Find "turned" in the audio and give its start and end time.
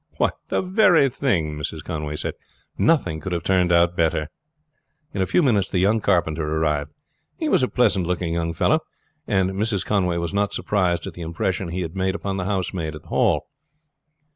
3.43-3.71